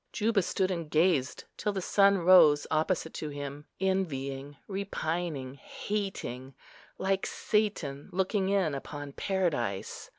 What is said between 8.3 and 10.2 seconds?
in upon Paradise.